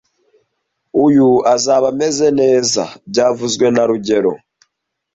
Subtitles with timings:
[1.05, 4.31] Uyu azaba ameze neza byavuzwe na rugero